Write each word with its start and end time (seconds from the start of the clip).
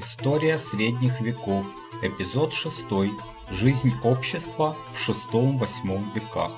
История 0.00 0.58
средних 0.58 1.20
веков. 1.20 1.66
Эпизод 2.04 2.52
6. 2.52 2.84
Жизнь 3.50 3.90
общества 4.04 4.76
в 4.92 5.08
VI-VIII 5.08 6.14
веках. 6.14 6.52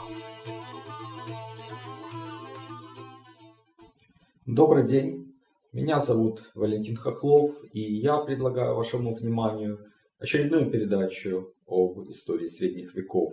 Добрый 4.44 4.86
день. 4.86 5.34
Меня 5.72 6.00
зовут 6.00 6.50
Валентин 6.54 6.96
Хохлов, 6.96 7.54
и 7.72 7.80
я 7.80 8.18
предлагаю 8.18 8.74
вашему 8.74 9.14
вниманию 9.14 9.90
очередную 10.18 10.70
передачу 10.70 11.54
об 11.66 12.10
истории 12.10 12.46
средних 12.46 12.94
веков. 12.94 13.32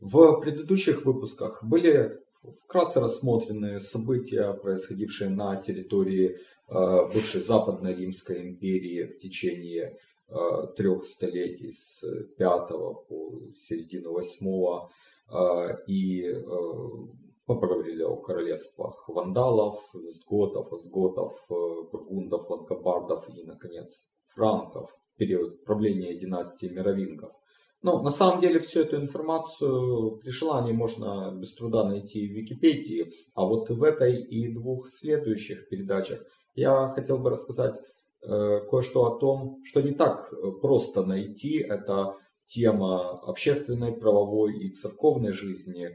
В 0.00 0.38
предыдущих 0.40 1.06
выпусках 1.06 1.64
были 1.64 2.18
вкратце 2.62 3.00
рассмотрены 3.00 3.80
события, 3.80 4.52
происходившие 4.52 5.30
на 5.30 5.56
территории 5.56 6.36
бывшей 6.68 7.40
Западной 7.40 7.94
Римской 7.94 8.42
империи 8.42 9.04
в 9.04 9.18
течение 9.18 9.96
э, 10.28 10.34
трех 10.76 11.04
столетий 11.04 11.70
с 11.70 12.02
5 12.38 12.68
по 13.08 13.40
середину 13.56 14.12
8 14.12 14.88
э, 15.30 15.84
и 15.86 16.34
поговорили 17.46 18.02
о 18.02 18.16
королевствах 18.16 19.08
вандалов, 19.08 19.80
вестготов, 19.94 20.72
остготов, 20.72 21.32
бургундов, 21.48 22.50
лангобардов 22.50 23.28
и, 23.28 23.44
наконец, 23.44 24.06
франков 24.34 24.90
в 25.14 25.16
период 25.16 25.64
правления 25.64 26.18
династии 26.18 26.66
мировингов. 26.66 27.32
Но 27.82 28.02
на 28.02 28.10
самом 28.10 28.40
деле 28.40 28.58
всю 28.60 28.80
эту 28.80 28.96
информацию 28.96 30.16
при 30.16 30.30
желании 30.30 30.72
можно 30.72 31.32
без 31.36 31.54
труда 31.54 31.84
найти 31.84 32.26
в 32.26 32.32
Википедии. 32.32 33.12
А 33.34 33.44
вот 33.44 33.70
в 33.70 33.82
этой 33.82 34.22
и 34.22 34.52
двух 34.52 34.88
следующих 34.88 35.68
передачах 35.68 36.24
я 36.54 36.88
хотел 36.88 37.18
бы 37.18 37.30
рассказать 37.30 37.76
э, 38.22 38.60
кое-что 38.68 39.06
о 39.06 39.18
том, 39.18 39.60
что 39.64 39.82
не 39.82 39.92
так 39.92 40.32
просто 40.62 41.04
найти. 41.04 41.58
Это 41.58 42.16
тема 42.46 43.20
общественной, 43.20 43.92
правовой 43.92 44.58
и 44.58 44.70
церковной 44.70 45.32
жизни 45.32 45.90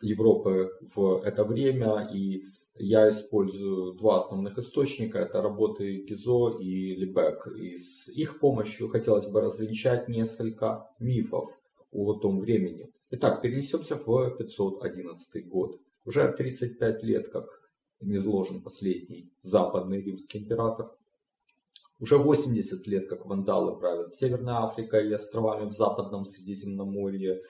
Европы 0.00 0.70
в 0.94 1.22
это 1.22 1.44
время. 1.44 2.10
И 2.12 2.42
я 2.80 3.08
использую 3.10 3.92
два 3.92 4.18
основных 4.18 4.58
источника. 4.58 5.18
Это 5.18 5.42
работы 5.42 6.02
Гизо 6.02 6.58
и 6.58 6.96
Либек. 6.96 7.46
И 7.48 7.76
с 7.76 8.08
их 8.08 8.40
помощью 8.40 8.88
хотелось 8.88 9.26
бы 9.26 9.40
развенчать 9.40 10.08
несколько 10.08 10.88
мифов 10.98 11.50
о 11.92 12.14
том 12.14 12.40
времени. 12.40 12.90
Итак, 13.10 13.42
перенесемся 13.42 13.96
в 13.96 14.36
511 14.36 15.48
год. 15.48 15.78
Уже 16.04 16.32
35 16.32 17.02
лет, 17.02 17.28
как 17.28 17.46
низложен 18.00 18.62
последний 18.62 19.30
западный 19.42 20.00
римский 20.00 20.38
император. 20.38 20.90
Уже 21.98 22.16
80 22.16 22.86
лет, 22.86 23.08
как 23.08 23.26
вандалы 23.26 23.78
правят 23.78 24.14
Северной 24.14 24.54
Африкой 24.54 25.10
и 25.10 25.12
островами 25.12 25.68
в 25.68 25.72
западном 25.72 26.24
Средиземноморье. 26.24 27.42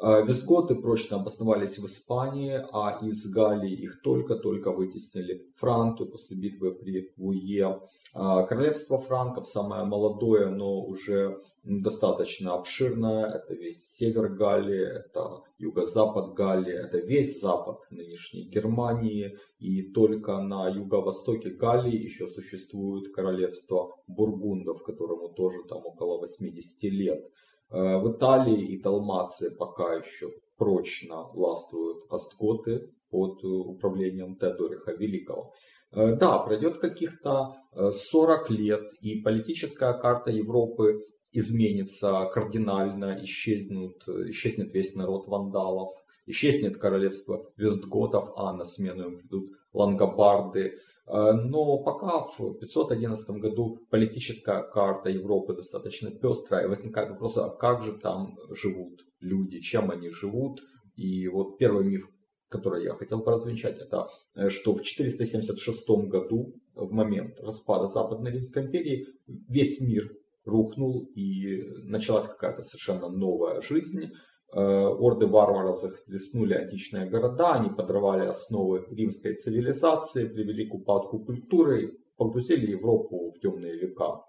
Э, 0.00 0.24
вестготы 0.26 0.74
прочно 0.74 1.16
обосновались 1.18 1.78
в 1.78 1.84
Испании, 1.84 2.60
а 2.72 2.98
из 3.02 3.26
Галлии 3.30 3.72
их 3.72 4.02
только-только 4.02 4.72
вытеснили 4.72 5.46
франки 5.56 6.04
после 6.04 6.36
битвы 6.36 6.74
при 6.74 7.12
Вуе. 7.16 7.80
Э, 8.14 8.46
королевство 8.48 8.98
франков 8.98 9.46
самое 9.46 9.84
молодое, 9.84 10.48
но 10.48 10.82
уже 10.82 11.40
достаточно 11.62 12.54
обширное. 12.54 13.26
Это 13.26 13.54
весь 13.54 13.94
север 13.94 14.30
Галлии, 14.30 14.82
это 14.82 15.42
юго-запад 15.58 16.34
Галлии, 16.34 16.74
это 16.74 16.98
весь 16.98 17.40
запад 17.40 17.86
нынешней 17.90 18.48
Германии. 18.48 19.38
И 19.58 19.82
только 19.92 20.38
на 20.42 20.68
юго-востоке 20.68 21.50
Галлии 21.50 22.02
еще 22.02 22.26
существует 22.26 23.14
королевство 23.14 23.94
Бургундов, 24.08 24.82
которому 24.82 25.28
тоже 25.28 25.58
там 25.68 25.84
около 25.84 26.18
80 26.18 26.82
лет. 26.84 27.24
Э, 27.72 27.98
в 27.98 28.12
Италии 28.12 28.74
и 28.74 28.82
Далмации 28.82 29.48
пока 29.48 29.94
еще 29.94 30.30
прочно 30.58 31.24
властвуют 31.32 32.04
остготы 32.10 32.90
под 33.10 33.42
управлением 33.44 34.36
Теодориха 34.36 34.92
Великого. 34.92 35.52
Э, 35.90 36.14
да, 36.14 36.38
пройдет 36.38 36.78
каких-то 36.78 37.56
40 37.74 38.50
э, 38.50 38.54
лет, 38.54 38.92
и 39.00 39.22
политическая 39.22 39.94
карта 39.94 40.30
Европы 40.30 41.00
изменится 41.32 42.28
кардинально, 42.34 43.18
исчезнут, 43.22 44.06
исчезнет 44.28 44.74
весь 44.74 44.94
народ 44.94 45.26
вандалов, 45.26 45.92
исчезнет 46.26 46.78
королевство 46.78 47.50
Вестготов, 47.56 48.30
а 48.36 48.52
на 48.52 48.64
смену 48.64 49.04
им 49.10 49.18
придут 49.18 49.50
лангобарды, 49.72 50.78
Э, 51.06 51.32
но 51.32 51.78
пока 51.78 52.20
в 52.20 52.54
511 52.58 53.28
году 53.30 53.78
политическая 53.90 54.62
карта 54.62 55.10
Европы 55.10 55.54
достаточно 55.54 56.10
пестрая, 56.10 56.64
и 56.64 56.68
возникает 56.68 57.10
вопрос, 57.10 57.36
а 57.38 57.50
как 57.50 57.82
же 57.82 57.92
там 57.92 58.36
живут 58.50 59.04
люди, 59.20 59.60
чем 59.60 59.90
они 59.90 60.10
живут. 60.10 60.60
И 60.96 61.26
вот 61.28 61.58
первый 61.58 61.84
миф, 61.84 62.08
который 62.48 62.84
я 62.84 62.94
хотел 62.94 63.18
бы 63.18 63.32
развенчать, 63.32 63.78
это 63.78 64.08
э, 64.36 64.48
что 64.48 64.74
в 64.74 64.82
476 64.82 65.88
году, 66.08 66.54
в 66.74 66.90
момент 66.92 67.38
распада 67.40 67.88
Западной 67.88 68.30
Римской 68.32 68.64
империи, 68.64 69.06
весь 69.26 69.80
мир 69.80 70.10
рухнул 70.44 71.08
и 71.14 71.62
началась 71.84 72.26
какая-то 72.26 72.62
совершенно 72.62 73.08
новая 73.08 73.60
жизнь. 73.60 74.12
Э, 74.54 74.86
орды 74.86 75.26
варваров 75.26 75.80
захлестнули 75.80 76.52
античные 76.52 77.08
города, 77.08 77.54
они 77.54 77.70
подорвали 77.70 78.26
основы 78.26 78.84
римской 78.90 79.34
цивилизации, 79.36 80.28
привели 80.28 80.66
к 80.66 80.74
упадку 80.74 81.20
культуры, 81.20 81.98
погрузили 82.18 82.72
Европу 82.72 83.30
в 83.30 83.40
темные 83.40 83.78
века. 83.78 84.20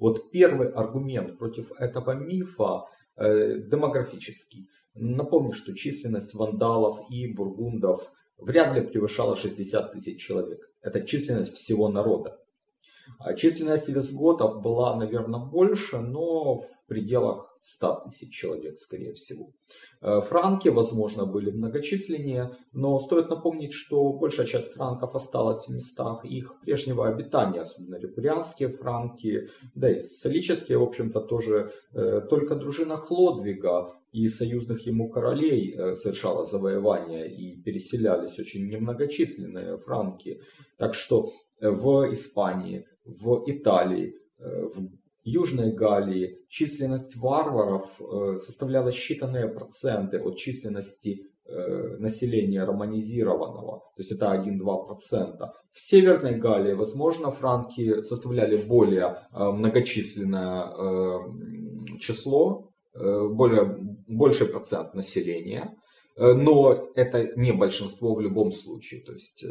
Вот 0.00 0.32
первый 0.32 0.70
аргумент 0.70 1.38
против 1.38 1.70
этого 1.78 2.14
мифа 2.14 2.82
э, 3.16 3.60
демографический. 3.60 4.68
Напомню, 4.94 5.52
что 5.52 5.72
численность 5.72 6.34
вандалов 6.34 6.98
и 7.08 7.32
бургундов 7.32 8.10
вряд 8.38 8.74
ли 8.74 8.80
превышала 8.80 9.36
60 9.36 9.92
тысяч 9.92 10.20
человек. 10.20 10.68
Это 10.80 11.00
численность 11.06 11.54
всего 11.54 11.88
народа. 11.88 12.41
А 13.18 13.34
численность 13.34 13.88
визготов 13.88 14.62
была, 14.62 14.96
наверное, 14.96 15.40
больше, 15.40 15.98
но 15.98 16.58
в 16.58 16.86
пределах 16.86 17.56
100 17.60 18.02
тысяч 18.06 18.34
человек, 18.34 18.78
скорее 18.78 19.14
всего. 19.14 19.52
Э, 20.00 20.20
франки, 20.20 20.68
возможно, 20.68 21.26
были 21.26 21.50
многочисленнее, 21.50 22.50
но 22.72 22.98
стоит 22.98 23.30
напомнить, 23.30 23.72
что 23.72 24.12
большая 24.12 24.46
часть 24.46 24.72
франков 24.74 25.14
осталась 25.14 25.66
в 25.66 25.72
местах 25.72 26.24
их 26.24 26.60
прежнего 26.60 27.08
обитания, 27.08 27.60
особенно 27.60 27.96
репурианские 27.96 28.68
франки, 28.68 29.48
да 29.74 29.90
и 29.90 30.00
солические, 30.00 30.78
в 30.78 30.82
общем-то, 30.82 31.20
тоже. 31.20 31.70
Э, 31.92 32.20
только 32.28 32.56
дружина 32.56 32.96
Хлодвига 32.96 33.92
и 34.12 34.28
союзных 34.28 34.86
ему 34.86 35.08
королей 35.08 35.74
э, 35.74 35.94
совершала 35.96 36.44
завоевания 36.44 37.24
и 37.24 37.56
переселялись 37.56 38.38
очень 38.38 38.68
немногочисленные 38.68 39.78
франки. 39.78 40.40
Так 40.76 40.94
что 40.94 41.32
в 41.70 42.12
Испании, 42.12 42.84
в 43.04 43.44
Италии, 43.46 44.14
э, 44.38 44.66
в 44.74 44.88
Южной 45.24 45.72
Галлии 45.72 46.38
численность 46.48 47.16
варваров 47.16 48.00
э, 48.00 48.36
составляла 48.38 48.90
считанные 48.90 49.48
проценты 49.48 50.18
от 50.18 50.36
численности 50.36 51.22
э, 51.44 51.96
населения 51.98 52.64
романизированного, 52.64 53.78
то 53.78 53.98
есть 53.98 54.12
это 54.12 54.26
1-2%. 54.34 55.50
В 55.72 55.80
Северной 55.80 56.34
Галлии, 56.34 56.74
возможно, 56.74 57.30
франки 57.30 58.02
составляли 58.02 58.56
более 58.56 59.18
многочисленное 59.32 60.70
число, 61.98 62.68
более, 62.94 63.78
больший 64.06 64.48
процент 64.48 64.92
населения, 64.92 65.74
но 66.18 66.90
это 66.94 67.32
не 67.36 67.52
большинство 67.52 68.12
в 68.14 68.20
любом 68.20 68.52
случае. 68.52 69.02
То 69.02 69.12
есть 69.12 69.46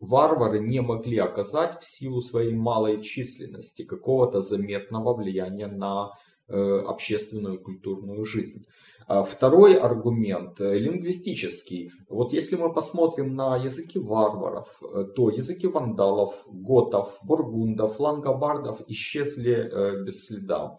варвары 0.00 0.60
не 0.60 0.80
могли 0.80 1.18
оказать 1.18 1.80
в 1.80 1.84
силу 1.84 2.20
своей 2.20 2.54
малой 2.54 3.02
численности 3.02 3.84
какого-то 3.84 4.40
заметного 4.40 5.14
влияния 5.14 5.68
на 5.68 6.10
э, 6.48 6.78
общественную 6.86 7.58
и 7.58 7.62
культурную 7.62 8.24
жизнь. 8.24 8.66
А 9.06 9.22
второй 9.22 9.74
аргумент 9.74 10.60
э, 10.60 10.78
лингвистический. 10.78 11.92
Вот 12.08 12.32
если 12.32 12.56
мы 12.56 12.72
посмотрим 12.72 13.34
на 13.34 13.56
языки 13.56 13.98
варваров, 13.98 14.68
э, 14.82 15.04
то 15.14 15.30
языки 15.30 15.66
вандалов, 15.66 16.34
готов, 16.46 17.18
бургундов, 17.22 17.98
лангобардов 17.98 18.80
исчезли 18.88 20.04
без 20.04 20.26
следа. 20.26 20.78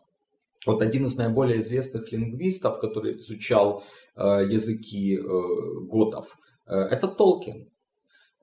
Вот 0.65 0.81
один 0.81 1.05
из 1.05 1.15
наиболее 1.15 1.61
известных 1.61 2.11
лингвистов, 2.11 2.79
который 2.79 3.17
изучал 3.19 3.83
языки 4.17 5.17
готов, 5.17 6.25
это 6.65 7.07
Толкин. 7.07 7.69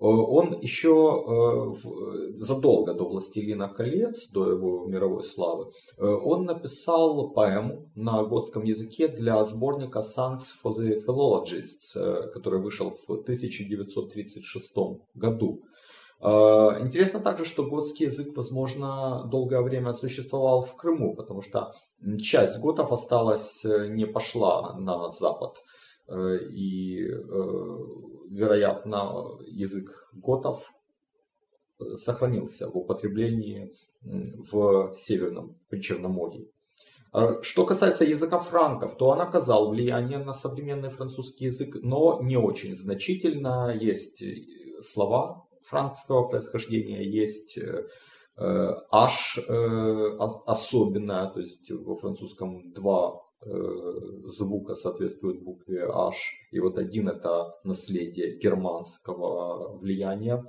Э, 0.05 0.07
он 0.07 0.61
еще 0.61 0.93
э, 0.93 2.39
задолго 2.39 2.95
до 2.95 3.05
«Властелина 3.05 3.69
колец», 3.69 4.29
до 4.29 4.51
его 4.51 4.87
мировой 4.87 5.25
славы, 5.25 5.65
э, 5.97 6.05
он 6.05 6.45
написал 6.45 7.31
поэму 7.31 7.91
на 7.95 8.23
готском 8.25 8.65
языке 8.65 9.09
для 9.09 9.43
сборника 9.45 10.01
«Songs 10.01 10.45
for 10.63 10.75
the 10.77 11.03
Philologists», 11.07 12.31
который 12.33 12.61
вышел 12.61 12.91
в 13.09 13.13
1936 13.13 14.73
году. 15.15 15.63
Э, 16.21 16.81
интересно 16.81 17.21
также, 17.21 17.45
что 17.45 17.65
готский 17.65 18.07
язык, 18.07 18.37
возможно, 18.37 19.25
долгое 19.31 19.61
время 19.61 19.93
существовал 19.93 20.63
в 20.63 20.75
Крыму, 20.75 21.15
потому 21.15 21.43
что 21.43 21.73
часть 22.23 22.59
готов 22.59 22.93
осталась, 22.93 23.65
э, 23.65 23.89
не 23.89 24.07
пошла 24.07 24.75
на 24.79 25.11
запад. 25.11 25.59
Э, 26.09 26.39
и, 26.51 27.03
вероятно, 28.31 29.29
язык 29.47 30.09
готов 30.13 30.65
сохранился 31.95 32.69
в 32.69 32.77
употреблении 32.77 33.73
в 34.03 34.93
Северном 34.95 35.59
Причерноморье. 35.69 36.47
Что 37.43 37.65
касается 37.65 38.05
языка 38.05 38.39
франков, 38.41 38.97
то 38.97 39.09
он 39.09 39.21
оказал 39.21 39.71
влияние 39.71 40.19
на 40.19 40.33
современный 40.33 40.91
французский 40.91 41.47
язык, 41.47 41.77
но 41.83 42.21
не 42.21 42.37
очень 42.37 42.77
значительно. 42.77 43.73
Есть 43.73 44.23
слова 44.83 45.47
франкского 45.63 46.29
происхождения, 46.29 47.03
есть 47.05 47.59
H 48.37 49.39
э, 49.39 49.43
э, 49.49 50.19
особенное, 50.47 51.27
то 51.29 51.41
есть 51.41 51.71
во 51.71 51.97
французском 51.97 52.73
два 52.73 53.15
э, 53.15 53.24
звука 54.27 54.75
соответствуют 54.75 55.43
букве 55.43 55.87
H, 55.87 56.15
и 56.51 56.61
вот 56.61 56.79
один 56.79 57.09
это 57.09 57.55
наследие 57.65 58.39
германского 58.39 59.77
влияния. 59.77 60.45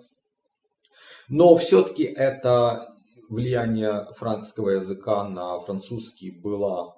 Но 1.28 1.56
все-таки 1.58 2.04
это 2.04 2.96
влияние 3.30 4.08
франкского 4.18 4.70
языка 4.70 5.28
на 5.28 5.60
французский 5.60 6.32
было 6.32 6.96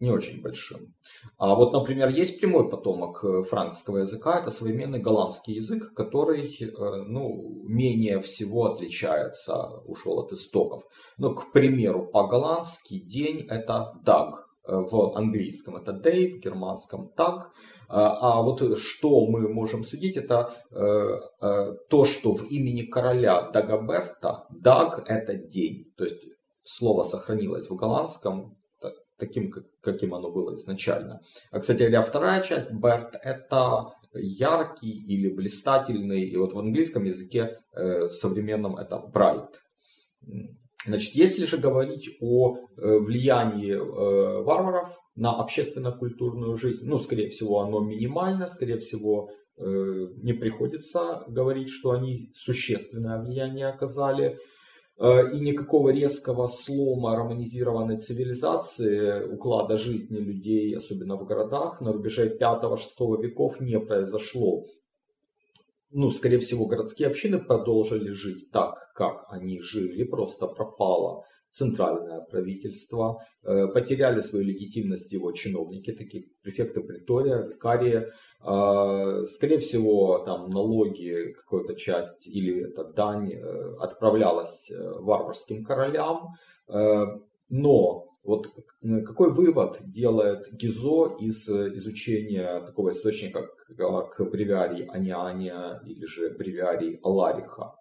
не 0.00 0.10
очень 0.10 0.40
большим. 0.40 0.94
А 1.38 1.54
вот, 1.54 1.72
например, 1.72 2.08
есть 2.08 2.38
прямой 2.38 2.68
потомок 2.70 3.24
э, 3.24 3.42
франкского 3.42 3.98
языка, 3.98 4.38
это 4.40 4.50
современный 4.50 5.00
голландский 5.00 5.54
язык, 5.54 5.92
который 5.92 6.46
э, 6.46 6.66
ну, 7.06 7.64
менее 7.66 8.20
всего 8.20 8.66
отличается, 8.66 9.56
ушел 9.86 10.20
от 10.20 10.32
истоков. 10.32 10.84
Но, 11.16 11.34
к 11.34 11.52
примеру, 11.52 12.06
по-голландски 12.06 13.00
день 13.00 13.44
это 13.48 13.92
э, 14.04 14.47
в 14.68 15.16
английском 15.16 15.76
это 15.76 15.92
day, 15.92 16.28
в 16.30 16.40
германском 16.40 17.08
так. 17.16 17.50
А 17.88 18.42
вот 18.42 18.78
что 18.78 19.26
мы 19.26 19.48
можем 19.48 19.82
судить, 19.82 20.16
это 20.16 20.52
то, 21.88 22.04
что 22.04 22.32
в 22.32 22.44
имени 22.44 22.82
короля 22.82 23.50
Дагоберта 23.50 24.46
даг 24.50 25.04
это 25.08 25.34
день. 25.34 25.92
То 25.96 26.04
есть 26.04 26.16
слово 26.64 27.02
сохранилось 27.02 27.70
в 27.70 27.76
голландском, 27.76 28.58
таким, 29.18 29.52
каким 29.80 30.14
оно 30.14 30.30
было 30.30 30.54
изначально. 30.54 31.20
А, 31.50 31.58
кстати 31.60 31.78
говоря, 31.78 32.02
вторая 32.02 32.42
часть 32.42 32.70
Берт 32.70 33.16
это 33.22 33.92
яркий 34.14 34.90
или 34.90 35.28
блистательный, 35.28 36.22
и 36.22 36.36
вот 36.36 36.52
в 36.52 36.58
английском 36.58 37.04
языке 37.04 37.58
э, 37.72 38.08
современном 38.08 38.76
это 38.76 38.96
bright. 38.96 39.54
Значит, 40.88 41.14
если 41.14 41.44
же 41.44 41.58
говорить 41.58 42.08
о 42.20 42.56
э, 42.56 42.98
влиянии 42.98 43.74
э, 43.74 44.42
варваров 44.42 44.88
на 45.16 45.38
общественно-культурную 45.38 46.56
жизнь, 46.56 46.86
ну, 46.86 46.98
скорее 46.98 47.28
всего, 47.28 47.60
оно 47.60 47.80
минимально, 47.80 48.46
скорее 48.46 48.78
всего, 48.78 49.28
э, 49.28 49.62
не 50.22 50.32
приходится 50.32 51.24
говорить, 51.28 51.68
что 51.68 51.90
они 51.90 52.30
существенное 52.32 53.20
влияние 53.20 53.66
оказали. 53.66 54.38
И 55.00 55.38
никакого 55.38 55.90
резкого 55.90 56.48
слома 56.48 57.14
романизированной 57.14 57.98
цивилизации, 57.98 59.32
уклада 59.32 59.76
жизни 59.76 60.18
людей, 60.18 60.76
особенно 60.76 61.14
в 61.16 61.24
городах, 61.24 61.80
на 61.80 61.92
рубеже 61.92 62.36
5-6 62.36 63.22
веков 63.22 63.60
не 63.60 63.78
произошло. 63.78 64.64
Ну, 65.90 66.10
скорее 66.10 66.38
всего, 66.38 66.66
городские 66.66 67.08
общины 67.08 67.38
продолжили 67.38 68.10
жить 68.10 68.50
так, 68.52 68.74
как 68.94 69.24
они 69.30 69.60
жили, 69.60 70.04
просто 70.04 70.46
пропало 70.46 71.24
центральное 71.50 72.20
правительство, 72.20 73.22
э, 73.42 73.68
потеряли 73.68 74.20
свою 74.20 74.44
легитимность 74.44 75.10
его 75.12 75.32
чиновники, 75.32 75.92
такие 75.92 76.24
префекты 76.42 76.82
притория, 76.82 77.38
викарии, 77.38 78.06
а, 78.40 79.24
скорее 79.24 79.58
всего, 79.58 80.18
там 80.18 80.50
налоги, 80.50 81.32
какая-то 81.32 81.74
часть 81.74 82.26
или 82.26 82.68
это 82.68 82.84
дань 82.84 83.32
э, 83.32 83.74
отправлялась 83.80 84.70
э, 84.70 84.76
варварским 85.00 85.64
королям, 85.64 86.34
но 87.50 88.07
вот 88.24 88.48
какой 89.06 89.32
вывод 89.32 89.78
делает 89.84 90.52
Гизо 90.52 91.16
из 91.20 91.48
изучения 91.48 92.60
такого 92.60 92.90
источника, 92.90 93.48
как 93.76 94.30
бревиарий 94.30 94.86
Аниания 94.86 95.80
или 95.86 96.04
же 96.04 96.30
бревиарий 96.30 96.98
Алариха? 97.02 97.74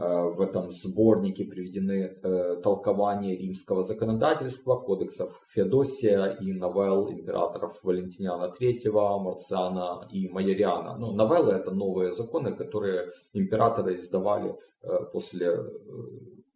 Э, 0.00 0.30
в 0.36 0.40
этом 0.40 0.70
сборнике 0.70 1.44
приведены 1.44 2.16
э, 2.22 2.56
толкования 2.62 3.36
римского 3.36 3.82
законодательства, 3.82 4.76
кодексов 4.76 5.40
Феодосия 5.48 6.38
и 6.40 6.52
новелл 6.52 7.10
императоров 7.10 7.78
Валентиниана 7.82 8.50
III, 8.58 9.18
Марциана 9.20 10.08
и 10.10 10.28
Майориана. 10.28 10.96
Ну, 10.96 11.12
новеллы 11.12 11.52
это 11.52 11.72
новые 11.72 12.12
законы, 12.12 12.56
которые 12.56 13.10
императоры 13.34 13.96
издавали 13.96 14.54
э, 14.82 14.88
после 15.12 15.58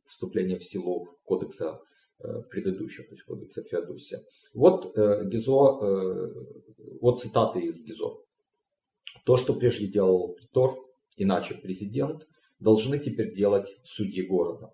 вступления 0.07 0.59
в 0.59 0.65
силу 0.65 1.09
кодекса 1.25 1.81
предыдущего, 2.51 3.05
то 3.05 3.15
есть 3.15 3.25
кодекса 3.25 3.63
Феодосия. 3.63 4.23
Вот 4.55 4.97
Гизо, 4.97 6.33
вот 7.01 7.21
цитаты 7.21 7.61
из 7.61 7.85
Гизо. 7.85 8.19
То, 9.25 9.37
что 9.37 9.55
прежде 9.55 9.87
делал 9.89 10.35
притор, 10.35 10.77
иначе 11.17 11.55
президент, 11.55 12.27
должны 12.61 12.99
теперь 12.99 13.35
делать 13.35 13.69
судьи 13.83 14.23
города. 14.27 14.73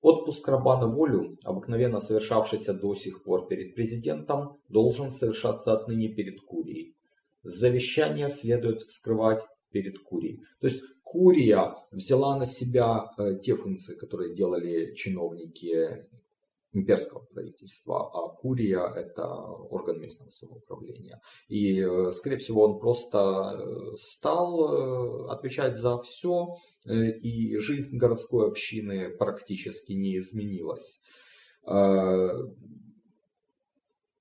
Отпуск 0.00 0.48
раба 0.48 0.80
на 0.80 0.88
волю, 0.88 1.38
обыкновенно 1.44 2.00
совершавшийся 2.00 2.74
до 2.74 2.94
сих 2.94 3.22
пор 3.22 3.46
перед 3.46 3.74
президентом, 3.74 4.58
должен 4.68 5.12
совершаться 5.12 5.72
отныне 5.72 6.08
перед 6.08 6.40
курией. 6.40 6.96
Завещание 7.44 8.28
следует 8.28 8.80
вскрывать 8.80 9.42
перед 9.70 9.98
курией. 10.00 10.40
То 10.60 10.66
есть 10.66 10.82
курия 11.02 11.76
взяла 11.92 12.36
на 12.36 12.46
себя 12.46 13.10
э, 13.16 13.38
те 13.40 13.54
функции, 13.54 13.94
которые 13.94 14.34
делали 14.34 14.94
чиновники 14.94 16.06
имперского 16.72 17.20
правительства, 17.32 18.10
а 18.12 18.28
Курия 18.36 18.86
это 18.86 19.26
орган 19.26 20.00
местного 20.00 20.30
самоуправления. 20.30 21.20
И, 21.48 21.80
э, 21.80 22.10
скорее 22.12 22.38
всего, 22.38 22.64
он 22.64 22.78
просто 22.80 23.18
э, 23.18 23.96
стал 23.98 25.26
э, 25.28 25.30
отвечать 25.30 25.76
за 25.76 26.00
все, 26.00 26.56
и 26.84 27.56
жизнь 27.58 27.96
городской 27.96 28.48
общины 28.48 29.10
практически 29.10 29.92
не 29.92 30.18
изменилась. 30.18 31.00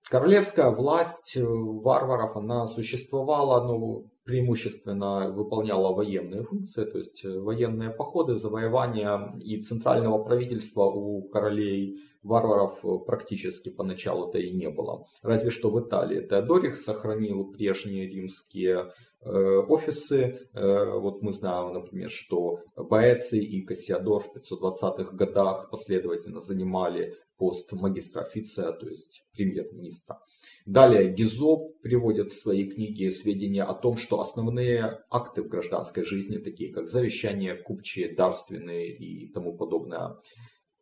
Королевская 0.04 0.70
власть 0.70 1.38
варваров, 1.40 2.36
она 2.36 2.68
существовала, 2.68 3.66
но 3.66 4.11
преимущественно 4.24 5.32
выполняла 5.32 5.94
военные 5.94 6.44
функции, 6.44 6.86
то 6.86 6.98
есть 6.98 7.24
военные 7.24 7.90
походы, 7.90 8.36
завоевания 8.36 9.36
и 9.44 9.62
центрального 9.62 10.24
правительства 10.24 10.84
у 10.84 11.24
королей 11.30 12.00
варваров 12.24 12.86
э, 12.86 13.00
практически 13.06 13.70
поначалу-то 13.70 14.38
и 14.38 14.52
не 14.52 14.70
было. 14.70 15.06
Разве 15.24 15.50
что 15.50 15.70
в 15.70 15.80
Италии 15.80 16.26
Теодорих 16.28 16.78
сохранил 16.78 17.52
прежние 17.52 18.08
римские 18.08 18.92
э, 19.22 19.30
офисы. 19.30 20.40
Э, 20.54 21.00
вот 21.00 21.22
мы 21.22 21.32
знаем, 21.32 21.74
например, 21.74 22.10
что 22.10 22.60
Боэций 22.76 23.44
и 23.44 23.62
Кассиадор 23.62 24.22
в 24.22 24.36
520-х 24.36 25.16
годах 25.16 25.70
последовательно 25.70 26.40
занимали 26.40 27.16
пост 27.42 27.72
магистра 27.72 28.22
официя, 28.22 28.72
то 28.72 28.88
есть 28.88 29.24
премьер-министра. 29.34 30.20
Далее 30.68 31.12
Гизо 31.12 31.58
приводит 31.82 32.30
в 32.30 32.40
своей 32.40 32.70
книге 32.70 33.10
сведения 33.10 33.64
о 33.64 33.74
том, 33.74 33.98
что 33.98 34.20
основные 34.20 35.00
акты 35.10 35.42
в 35.42 35.48
гражданской 35.48 36.06
жизни, 36.06 36.38
такие 36.38 36.72
как 36.72 36.88
завещания, 36.88 37.56
купчие, 37.56 38.14
дарственные 38.14 38.96
и 38.96 39.32
тому 39.34 39.58
подобное, 39.58 40.20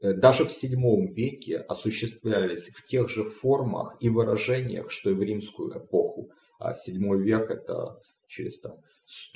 Э, 0.01 0.13
даже 0.13 0.45
в 0.45 0.47
VII 0.47 1.07
веке 1.13 1.57
осуществлялись 1.57 2.69
в 2.69 2.85
тех 2.85 3.09
же 3.09 3.23
формах 3.23 3.97
и 3.99 4.09
выражениях, 4.09 4.91
что 4.91 5.09
и 5.09 5.13
в 5.13 5.21
римскую 5.21 5.77
эпоху. 5.77 6.31
А 6.59 6.71
VII 6.71 7.17
век 7.17 7.49
это 7.49 7.99
через 8.27 8.61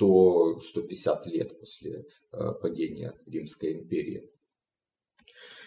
100-150 0.00 1.24
лет 1.26 1.58
после 1.58 2.04
э, 2.32 2.52
падения 2.60 3.12
Римской 3.26 3.74
империи. 3.74 4.30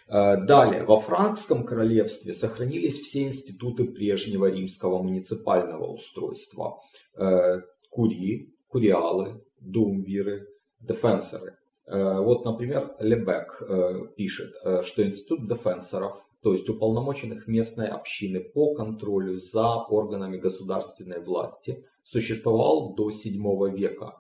Э, 0.10 0.38
далее, 0.38 0.84
во 0.84 1.00
франкском 1.00 1.66
королевстве 1.66 2.34
сохранились 2.34 3.00
все 3.00 3.24
институты 3.24 3.86
прежнего 3.86 4.48
римского 4.48 5.02
муниципального 5.02 5.86
устройства. 5.86 6.80
Курии, 7.90 8.54
куриалы, 8.68 9.42
думвиры, 9.60 10.48
дефенсоры. 10.80 11.58
Э, 11.88 12.20
вот, 12.20 12.46
например, 12.46 12.94
Лебек 13.00 13.62
э, 13.62 14.08
пишет, 14.16 14.54
э, 14.64 14.84
что 14.84 15.04
институт 15.04 15.48
дефенсоров, 15.48 16.18
то 16.44 16.54
есть 16.54 16.70
уполномоченных 16.70 17.48
местной 17.48 17.88
общины 17.88 18.42
по 18.42 18.74
контролю 18.74 19.38
за 19.38 19.76
органами 19.76 20.38
государственной 20.38 21.22
власти, 21.22 21.86
существовал 22.04 22.94
до 22.94 23.10
VII 23.10 23.76
века. 23.76 24.20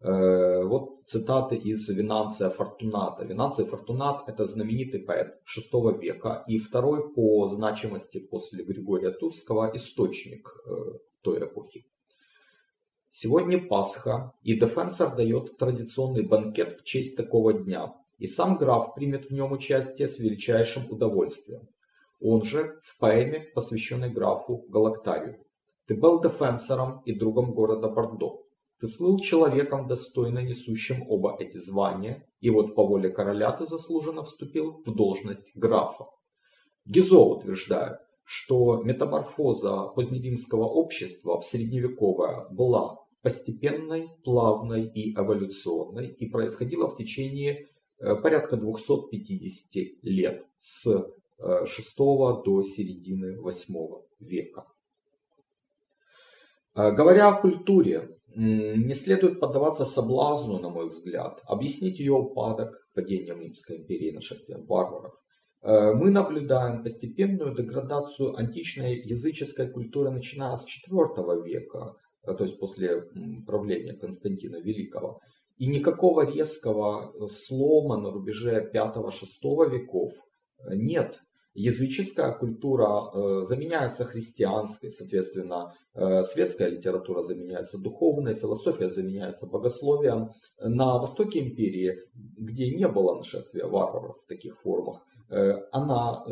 Э, 0.00 0.62
вот 0.64 0.98
цитаты 1.06 1.56
из 1.56 1.88
Винанция 1.88 2.50
Фортуната. 2.50 3.24
Винанций 3.24 3.64
Фортунат 3.64 4.28
это 4.28 4.44
знаменитый 4.44 5.00
поэт 5.00 5.40
VI 5.46 5.98
века 5.98 6.44
и 6.46 6.58
второй 6.58 7.12
по 7.14 7.46
значимости 7.48 8.18
после 8.18 8.64
Григория 8.64 9.10
Турского 9.10 9.70
источник 9.74 10.48
э, 10.66 10.98
той 11.22 11.44
эпохи. 11.44 11.86
Сегодня 13.08 13.66
Пасха, 13.66 14.32
и 14.42 14.60
Дефенсор 14.60 15.16
дает 15.16 15.56
традиционный 15.56 16.26
банкет 16.26 16.78
в 16.78 16.84
честь 16.84 17.16
такого 17.16 17.54
дня, 17.54 17.94
и 18.18 18.26
сам 18.26 18.58
граф 18.58 18.94
примет 18.94 19.30
в 19.30 19.30
нем 19.30 19.52
участие 19.52 20.08
с 20.08 20.18
величайшим 20.18 20.90
удовольствием. 20.90 21.66
Он 22.20 22.42
же 22.42 22.78
в 22.82 22.98
поэме, 22.98 23.40
посвященной 23.54 24.10
графу 24.10 24.66
Галактарию. 24.68 25.38
Ты 25.86 25.96
был 25.96 26.20
дефенсором 26.20 27.00
и 27.06 27.14
другом 27.14 27.54
города 27.54 27.88
Бордо. 27.88 28.45
Ты 28.78 28.88
слыл 28.88 29.18
человеком, 29.18 29.88
достойно 29.88 30.40
несущим 30.40 31.04
оба 31.08 31.36
эти 31.38 31.56
звания, 31.56 32.28
и 32.40 32.50
вот 32.50 32.74
по 32.74 32.86
воле 32.86 33.08
короля 33.08 33.52
ты 33.52 33.64
заслуженно 33.64 34.22
вступил 34.22 34.82
в 34.84 34.94
должность 34.94 35.52
графа. 35.54 36.06
Гизо 36.84 37.18
утверждает, 37.18 37.98
что 38.22 38.82
метаморфоза 38.82 39.88
позднеримского 39.94 40.64
общества 40.64 41.40
в 41.40 41.44
средневековое 41.44 42.48
была 42.50 42.98
постепенной, 43.22 44.10
плавной 44.24 44.86
и 44.86 45.14
эволюционной 45.14 46.08
и 46.08 46.28
происходила 46.28 46.88
в 46.88 46.96
течение 46.96 47.68
э, 47.98 48.14
порядка 48.14 48.56
250 48.56 50.02
лет 50.02 50.44
с 50.58 50.84
6 50.84 51.38
э, 51.38 51.94
до 52.44 52.62
середины 52.62 53.40
8 53.40 53.74
века. 54.20 54.66
Э, 56.74 56.92
говоря 56.92 57.28
о 57.28 57.40
культуре, 57.40 58.15
не 58.36 58.94
следует 58.94 59.40
поддаваться 59.40 59.84
соблазну, 59.84 60.58
на 60.58 60.68
мой 60.68 60.88
взгляд, 60.88 61.40
объяснить 61.44 61.98
ее 61.98 62.12
упадок 62.12 62.86
падением 62.94 63.40
Римской 63.40 63.78
империи, 63.78 64.12
нашествием 64.12 64.66
варваров. 64.66 65.14
Э, 65.62 65.94
мы 65.94 66.10
наблюдаем 66.10 66.82
постепенную 66.82 67.54
деградацию 67.54 68.36
античной 68.36 69.00
языческой 69.00 69.70
культуры, 69.70 70.10
начиная 70.10 70.56
с 70.56 70.66
IV 70.66 71.44
века, 71.44 71.94
э, 72.26 72.34
то 72.34 72.44
есть 72.44 72.58
после 72.60 73.04
правления 73.46 73.94
Константина 73.94 74.56
Великого. 74.56 75.20
И 75.56 75.66
никакого 75.66 76.30
резкого 76.30 77.10
слома 77.28 77.96
на 77.96 78.10
рубеже 78.10 78.70
V-VI 78.74 79.70
веков 79.70 80.12
нет 80.74 81.20
языческая 81.56 82.32
культура 82.32 82.86
э, 82.86 83.42
заменяется 83.46 84.04
христианской, 84.04 84.90
соответственно, 84.90 85.72
э, 85.94 86.22
светская 86.22 86.68
литература 86.68 87.22
заменяется 87.22 87.78
духовной, 87.78 88.34
философия 88.34 88.90
заменяется 88.90 89.46
богословием. 89.46 90.32
На 90.60 90.98
востоке 90.98 91.40
империи, 91.40 91.98
где 92.14 92.70
не 92.70 92.86
было 92.86 93.16
нашествия 93.16 93.66
варваров 93.66 94.16
в 94.22 94.28
таких 94.28 94.60
формах, 94.60 95.02
э, 95.30 95.54
она 95.72 96.22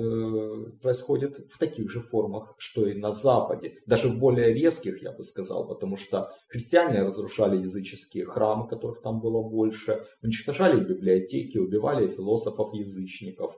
происходит 0.82 1.50
в 1.50 1.58
таких 1.58 1.90
же 1.90 2.00
формах, 2.00 2.54
что 2.58 2.86
и 2.86 2.94
на 2.94 3.12
Западе. 3.12 3.78
Даже 3.86 4.08
в 4.08 4.18
более 4.18 4.52
резких, 4.52 5.02
я 5.02 5.12
бы 5.12 5.22
сказал, 5.22 5.66
потому 5.66 5.96
что 5.96 6.28
христиане 6.48 7.02
разрушали 7.02 7.62
языческие 7.62 8.26
храмы, 8.26 8.68
которых 8.68 9.00
там 9.00 9.20
было 9.20 9.42
больше, 9.42 10.04
уничтожали 10.22 10.84
библиотеки, 10.84 11.58
убивали 11.58 12.08
философов-язычников. 12.08 13.56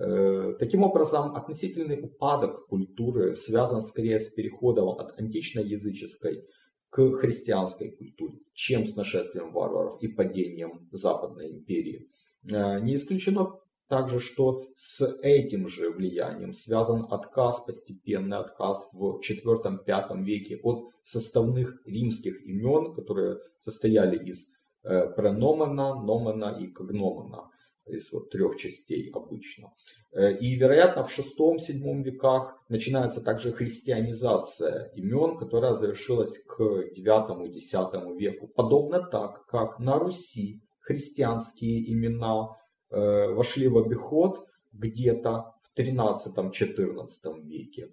Э, 0.00 0.54
таким 0.58 0.82
образом, 0.82 1.36
относительный 1.36 2.02
упадок 2.02 2.66
культуры 2.68 3.34
связан 3.34 3.82
скорее 3.82 4.18
с 4.18 4.30
переходом 4.30 4.88
от 4.88 5.20
античной 5.20 5.64
языческой 5.64 6.46
к 6.88 7.16
христианской 7.16 7.90
культуре, 7.90 8.38
чем 8.54 8.86
с 8.86 8.96
нашествием 8.96 9.52
варваров 9.52 10.02
и 10.02 10.08
падением 10.08 10.88
Западной 10.90 11.50
империи. 11.50 12.08
Э, 12.50 12.80
не 12.80 12.94
исключено 12.94 13.58
также, 13.88 14.20
что 14.20 14.62
с 14.74 15.04
этим 15.20 15.68
же 15.68 15.90
влиянием 15.90 16.54
связан 16.54 17.06
отказ, 17.10 17.60
постепенный 17.66 18.38
отказ 18.38 18.88
в 18.92 19.20
IV-V 19.20 20.24
веке 20.24 20.60
от 20.62 20.88
составных 21.02 21.78
римских 21.84 22.42
имен, 22.46 22.94
которые 22.94 23.36
состояли 23.58 24.16
из 24.16 24.48
э, 24.82 25.10
преномена, 25.10 26.02
номена 26.02 26.58
и 26.58 26.68
когномена 26.68 27.49
из 27.90 28.12
вот 28.12 28.30
трех 28.30 28.56
частей 28.56 29.10
обычно. 29.10 29.72
Э, 30.12 30.36
и, 30.36 30.56
вероятно, 30.56 31.04
в 31.04 31.18
VI-VII 31.18 32.02
веках 32.02 32.58
начинается 32.68 33.20
также 33.20 33.52
христианизация 33.52 34.90
имен, 34.94 35.36
которая 35.36 35.74
завершилась 35.74 36.38
к 36.44 36.60
IX-X 36.60 37.72
веку. 38.18 38.48
Подобно 38.48 39.02
так, 39.02 39.46
как 39.46 39.78
на 39.78 39.98
Руси 39.98 40.60
христианские 40.80 41.92
имена 41.92 42.56
э, 42.90 43.28
вошли 43.32 43.68
в 43.68 43.78
обиход 43.78 44.46
где-то 44.72 45.54
в 45.62 45.78
XIII-XIV 45.78 47.42
веке, 47.42 47.92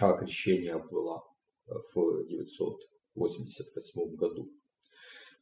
а 0.00 0.12
крещение 0.12 0.78
было 0.78 1.22
в 1.66 2.24
988 2.26 4.16
году. 4.16 4.50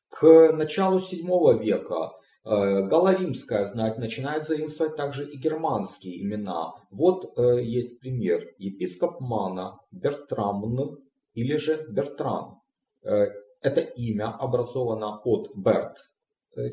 К 0.08 0.52
началу 0.52 0.98
VII 0.98 1.62
века 1.62 2.12
Э, 2.16 2.25
галаримская 2.46 3.66
знать 3.66 3.98
начинает 3.98 4.46
заимствовать 4.46 4.94
также 4.94 5.28
и 5.28 5.36
германские 5.36 6.22
имена. 6.22 6.74
Вот 6.90 7.36
э, 7.36 7.60
есть 7.60 7.98
пример. 7.98 8.54
Епископ 8.58 9.20
Мана 9.20 9.80
Бертрамн 9.90 10.96
или 11.34 11.56
же 11.56 11.84
Бертран. 11.90 12.60
Э, 13.02 13.26
это 13.62 13.80
имя 13.80 14.28
образовано 14.38 15.18
от 15.24 15.56
Берт, 15.56 15.96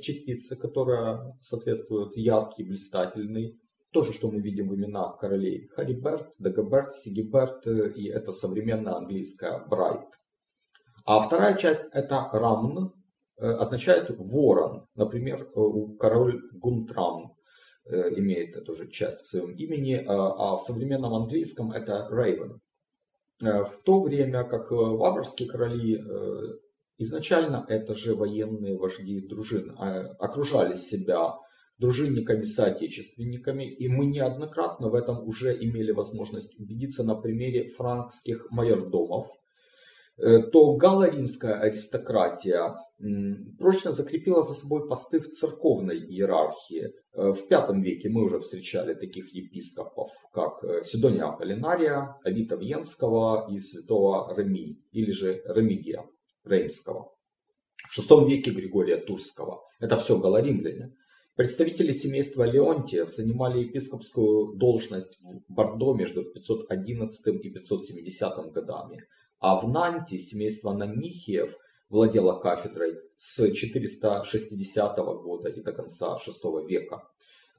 частицы, 0.01 0.55
которая 0.55 1.35
соответствует 1.41 2.15
яркий, 2.17 2.63
блистательный. 2.63 3.59
То 3.91 4.03
же, 4.03 4.13
что 4.13 4.29
мы 4.29 4.41
видим 4.41 4.69
в 4.69 4.75
именах 4.75 5.17
королей. 5.17 5.69
Хариберт, 5.69 6.35
Дагоберт, 6.37 6.93
Сигиберт 6.93 7.65
и 7.65 8.09
это 8.09 8.31
современная 8.31 8.93
английская 8.93 9.65
Брайт. 9.67 10.19
А 11.05 11.19
вторая 11.19 11.55
часть 11.55 11.89
это 11.93 12.29
Рамн, 12.31 12.93
Э, 12.93 13.02
означает 13.47 14.09
ворон. 14.17 14.87
Например, 14.95 15.43
э, 15.43 15.97
король 15.99 16.41
Гунтрам 16.53 17.35
э, 17.85 18.13
имеет 18.19 18.55
эту 18.55 18.75
же 18.75 18.89
часть 18.89 19.23
в 19.23 19.29
своем 19.29 19.51
имени, 19.51 20.03
а 20.07 20.55
в 20.55 20.61
современном 20.61 21.13
английском 21.13 21.71
это 21.71 22.07
Raven. 22.11 22.59
В 23.41 23.81
то 23.83 24.01
время 24.01 24.45
как 24.45 24.71
варварские 24.71 25.49
короли 25.49 25.99
изначально 26.97 27.65
это 27.67 27.93
же 27.95 28.15
военные 28.15 28.77
вожди 28.77 29.19
дружин, 29.27 29.75
а, 29.77 30.11
окружали 30.19 30.75
себя 30.75 31.33
дружинниками-соотечественниками, 31.77 33.63
и 33.63 33.89
мы 33.89 34.05
неоднократно 34.05 34.89
в 34.89 34.95
этом 34.95 35.27
уже 35.27 35.53
имели 35.53 35.91
возможность 35.91 36.57
убедиться 36.57 37.03
на 37.03 37.15
примере 37.15 37.67
франкских 37.67 38.47
майордомов, 38.51 39.27
Э, 39.27 39.42
то 40.17 40.75
галло-римская 40.75 41.59
аристократия 41.59 42.75
прочно 43.59 43.91
закрепила 43.91 44.43
за 44.43 44.53
собой 44.53 44.87
посты 44.87 45.19
в 45.19 45.27
церковной 45.29 45.97
иерархии. 45.99 46.93
Э, 47.13 47.31
в 47.31 47.49
V 47.49 47.81
веке 47.81 48.09
мы 48.09 48.23
уже 48.23 48.39
встречали 48.39 48.93
таких 48.93 49.33
епископов, 49.33 50.11
как 50.31 50.63
э, 50.63 50.83
Сидония 50.83 51.25
Аполлинария, 51.25 52.15
Авита 52.23 52.55
Вьенского 52.55 53.47
и 53.51 53.59
святого 53.59 54.33
Реми, 54.37 54.79
или 54.91 55.11
же 55.11 55.41
Ремигия 55.45 56.05
Реймского. 56.45 57.13
В 57.89 57.99
VI 57.99 58.27
веке 58.27 58.51
Григория 58.51 58.97
Турского. 58.97 59.61
Это 59.79 59.97
все 59.97 60.17
галло-римляне. 60.17 60.93
Представители 61.35 61.91
семейства 61.91 62.43
Леонтиев 62.43 63.09
занимали 63.09 63.63
епископскую 63.63 64.55
должность 64.55 65.19
в 65.21 65.51
Бордо 65.51 65.93
между 65.93 66.23
511 66.23 67.27
и 67.43 67.49
570 67.49 68.53
годами. 68.53 69.03
А 69.43 69.57
в 69.57 69.67
Нанте 69.67 70.17
семейство 70.19 70.71
Нанихиев 70.71 71.57
владело 71.89 72.39
кафедрой 72.39 72.95
с 73.17 73.51
460 73.51 74.97
года 74.97 75.49
и 75.49 75.61
до 75.61 75.73
конца 75.73 76.15
VI 76.15 76.65
века. 76.65 77.03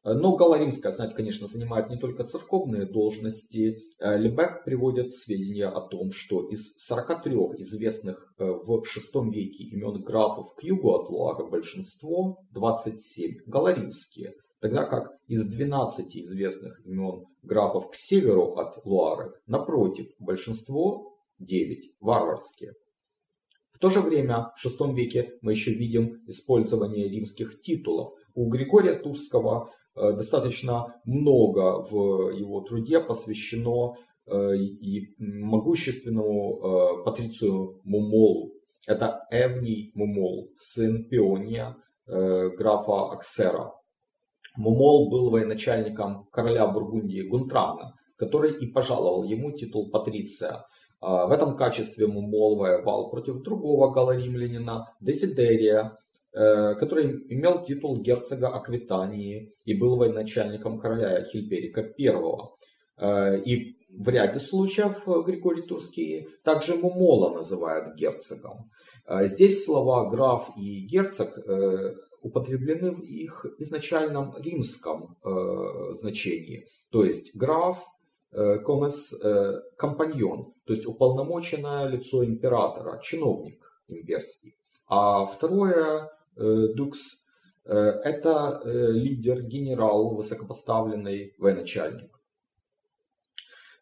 Но 0.02 0.34
галаримская 0.34 0.92
знать, 0.92 1.14
конечно, 1.14 1.46
занимает 1.46 1.90
не 1.90 1.98
только 1.98 2.24
церковные 2.24 2.86
должности. 2.86 3.80
Лебек 4.00 4.64
приводит 4.64 5.12
сведения 5.12 5.66
о 5.66 5.86
том, 5.86 6.10
что 6.10 6.48
из 6.48 6.74
43 6.78 7.34
известных 7.58 8.32
э, 8.38 8.44
в 8.46 8.82
VI 8.82 9.30
веке 9.30 9.64
имен 9.64 10.02
графов 10.02 10.54
к 10.54 10.62
югу 10.62 10.94
от 10.94 11.10
Луара 11.10 11.44
большинство, 11.44 12.38
27, 12.52 13.40
галаримские, 13.44 14.32
тогда 14.58 14.84
как 14.84 15.10
из 15.26 15.44
12 15.44 16.16
известных 16.16 16.80
имен 16.86 17.26
графов 17.42 17.90
к 17.90 17.94
северу 17.94 18.54
от 18.54 18.82
Луары, 18.86 19.32
напротив, 19.46 20.06
большинство 20.18 21.13
9. 21.44 21.96
Варварские. 22.00 22.72
В 23.74 23.78
то 23.78 23.90
же 23.90 24.00
время 24.00 24.52
в 24.56 24.64
VI 24.64 24.94
веке 24.94 25.32
мы 25.42 25.52
еще 25.52 25.72
видим 25.72 26.22
использование 26.28 27.08
римских 27.08 27.60
титулов. 27.60 28.14
У 28.34 28.48
Григория 28.48 28.94
Турского 28.94 29.70
э, 29.96 30.12
достаточно 30.12 30.94
много 31.04 31.82
в 31.82 32.30
его 32.30 32.60
труде 32.60 33.00
посвящено 33.00 33.96
э, 34.26 34.56
и 34.56 35.14
могущественному 35.18 37.00
э, 37.00 37.04
Патрицию 37.04 37.80
Мумолу. 37.84 38.52
Это 38.86 39.26
Эвний 39.30 39.90
Мумол, 39.94 40.50
сын 40.56 41.08
Пиония, 41.08 41.74
графа 42.06 43.12
Аксера. 43.12 43.72
Мумол 44.56 45.10
был 45.10 45.30
военачальником 45.30 46.26
короля 46.30 46.66
Бургундии 46.66 47.22
Гунтрана, 47.22 47.94
который 48.16 48.52
и 48.52 48.66
пожаловал 48.66 49.24
ему 49.24 49.52
титул 49.52 49.90
патриция. 49.90 50.66
А, 51.00 51.26
в 51.26 51.32
этом 51.32 51.56
качестве 51.56 52.06
Мумол 52.06 52.56
воевал 52.56 53.10
против 53.10 53.42
другого 53.42 53.92
галаримлянина 53.92 54.86
Дезидерия, 55.00 55.98
э, 56.32 56.74
который 56.74 57.24
имел 57.28 57.62
титул 57.62 58.00
герцога 58.00 58.48
Аквитании 58.48 59.52
и 59.64 59.74
был 59.74 59.96
военачальником 59.96 60.78
короля 60.78 61.24
Хильперика 61.24 61.82
I. 61.82 62.08
Э, 62.96 63.40
и 63.40 63.76
в 63.90 64.08
ряде 64.08 64.38
случаев 64.38 65.04
Григорий 65.26 65.62
Турский 65.62 66.28
также 66.42 66.76
Мумола 66.76 67.34
называют 67.34 67.96
герцогом. 67.96 68.70
Э, 69.06 69.26
здесь 69.26 69.64
слова 69.64 70.08
граф 70.08 70.50
и 70.56 70.86
герцог 70.86 71.36
э, 71.38 71.94
употреблены 72.22 72.92
в 72.92 73.00
их 73.00 73.46
изначальном 73.58 74.34
римском 74.38 75.16
значении. 75.92 76.66
То 76.90 77.04
есть 77.04 77.34
граф, 77.34 77.84
комес, 78.64 79.14
компаньон, 79.76 80.52
то 80.64 80.72
есть 80.72 80.86
уполномоченное 80.86 81.86
лицо 81.86 82.24
императора, 82.24 83.00
чиновник 83.00 83.64
имперский. 83.88 84.56
А 84.86 85.24
второе, 85.26 86.10
дукс, 86.36 87.24
это 87.64 88.60
лидер, 88.64 89.42
генерал, 89.42 90.14
высокопоставленный 90.16 91.34
военачальник. 91.38 92.14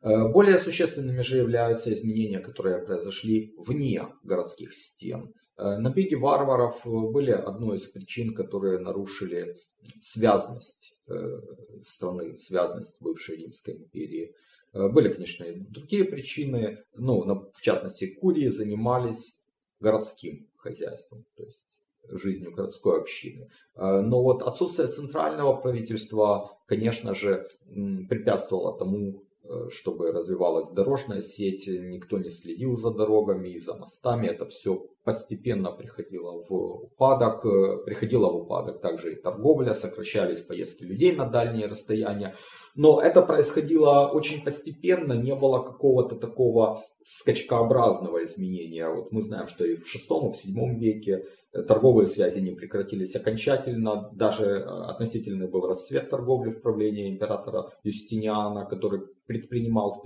Э, 0.02 0.28
более 0.28 0.58
существенными 0.58 1.22
же 1.22 1.38
являются 1.38 1.92
изменения, 1.92 2.40
которые 2.40 2.84
произошли 2.84 3.54
вне 3.56 4.08
городских 4.24 4.74
стен. 4.74 5.32
Э, 5.56 5.76
набеги 5.78 6.14
варваров 6.14 6.82
были 6.84 7.30
одной 7.30 7.76
из 7.76 7.88
причин, 7.88 8.34
которые 8.34 8.78
нарушили 8.78 9.56
связность 10.00 10.94
э, 11.08 11.12
страны, 11.82 12.36
связность 12.36 13.00
бывшей 13.00 13.36
Римской 13.36 13.76
империи. 13.76 14.34
Были, 14.72 15.12
конечно, 15.12 15.44
и 15.44 15.60
другие 15.60 16.04
причины. 16.04 16.78
Ну, 16.94 17.50
в 17.52 17.60
частности, 17.60 18.06
курии 18.06 18.48
занимались 18.48 19.38
городским 19.80 20.48
хозяйством, 20.56 21.26
то 21.36 21.44
есть 21.44 21.66
жизнью 22.08 22.52
городской 22.52 23.00
общины. 23.00 23.50
Но 23.74 24.22
вот 24.22 24.40
отсутствие 24.40 24.88
центрального 24.88 25.60
правительства, 25.60 26.58
конечно 26.66 27.14
же, 27.14 27.46
препятствовало 28.08 28.78
тому, 28.78 29.22
Э, 29.22 29.31
чтобы 29.70 30.12
развивалась 30.12 30.70
дорожная 30.70 31.20
сеть, 31.20 31.66
никто 31.66 32.18
не 32.18 32.30
следил 32.30 32.76
за 32.76 32.90
дорогами 32.90 33.48
и 33.48 33.58
за 33.58 33.74
мостами, 33.74 34.28
это 34.28 34.46
все 34.46 34.86
постепенно 35.04 35.72
приходило 35.72 36.42
в 36.48 36.52
упадок, 36.52 37.44
э, 37.44 37.78
приходило 37.84 38.30
в 38.30 38.36
упадок. 38.36 38.80
Также 38.80 39.12
и 39.12 39.20
торговля, 39.20 39.74
сокращались 39.74 40.42
поездки 40.42 40.84
людей 40.84 41.12
на 41.12 41.26
дальние 41.26 41.66
расстояния, 41.66 42.34
но 42.74 43.00
это 43.00 43.22
происходило 43.22 44.08
очень 44.12 44.44
постепенно, 44.44 45.14
не 45.14 45.34
было 45.34 45.62
какого-то 45.62 46.16
такого 46.16 46.84
скачкообразного 47.04 48.24
изменения. 48.24 48.88
Вот 48.88 49.12
мы 49.12 49.22
знаем, 49.22 49.46
что 49.46 49.64
и 49.64 49.76
в 49.76 49.82
VI, 49.82 50.30
и 50.30 50.32
в 50.32 50.56
VII 50.56 50.78
веке 50.78 51.26
э, 51.52 51.62
торговые 51.62 52.06
связи 52.06 52.40
не 52.40 52.52
прекратились 52.52 53.16
окончательно. 53.16 54.10
Даже 54.12 54.44
э, 54.44 54.64
относительный 54.64 55.48
был 55.48 55.66
расцвет 55.66 56.10
торговли 56.10 56.50
в 56.50 56.60
правлении 56.62 57.10
императора 57.10 57.70
Юстиниана, 57.84 58.64
который 58.66 59.00
предпринимал 59.26 59.90
в 59.90 60.02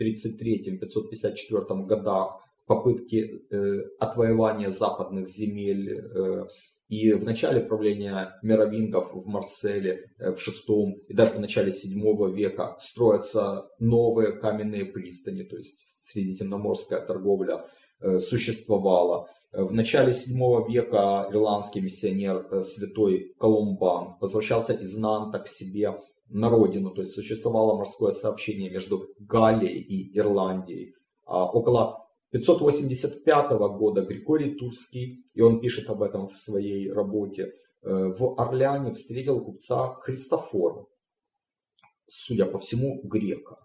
533-554 0.00 1.86
годах 1.86 2.40
попытки 2.66 3.42
э, 3.50 3.82
отвоевания 3.98 4.70
западных 4.70 5.28
земель 5.28 5.90
э, 5.90 6.46
и 6.88 7.12
в 7.14 7.24
начале 7.24 7.60
правления 7.60 8.38
мировингов 8.42 9.12
в 9.14 9.26
Марселе 9.26 10.10
э, 10.18 10.32
в 10.32 10.40
шестом 10.40 10.94
и 11.08 11.14
даже 11.14 11.32
в 11.32 11.40
начале 11.40 11.72
седьмого 11.72 12.28
века 12.28 12.76
строятся 12.78 13.66
новые 13.78 14.32
каменные 14.32 14.84
пристани, 14.84 15.42
то 15.42 15.56
есть 15.56 15.86
средиземноморская 16.04 17.00
торговля 17.00 17.64
э, 18.00 18.18
существовала. 18.18 19.28
В 19.52 19.72
начале 19.72 20.14
седьмого 20.14 20.66
века 20.66 21.28
ирландский 21.30 21.80
миссионер 21.80 22.46
э, 22.50 22.62
святой 22.62 23.34
Колумбан 23.38 24.16
возвращался 24.20 24.72
из 24.72 24.96
Нанта 24.96 25.40
к 25.40 25.46
себе 25.46 26.00
на 26.28 26.48
родину, 26.48 26.90
то 26.90 27.02
есть 27.02 27.14
существовало 27.14 27.76
морское 27.76 28.12
сообщение 28.12 28.70
между 28.70 29.08
Галлией 29.18 29.80
и 29.80 30.18
Ирландией. 30.18 30.94
А 31.26 31.44
около 31.44 32.02
585 32.30 33.50
года 33.76 34.02
Григорий 34.02 34.54
Турский, 34.54 35.24
и 35.34 35.40
он 35.42 35.60
пишет 35.60 35.90
об 35.90 36.02
этом 36.02 36.28
в 36.28 36.36
своей 36.36 36.90
работе, 36.90 37.52
э, 37.82 38.12
в 38.18 38.40
Орляне 38.40 38.92
встретил 38.92 39.44
купца 39.44 39.94
Христофора, 40.00 40.86
судя 42.06 42.46
по 42.46 42.58
всему, 42.58 43.02
грека. 43.04 43.56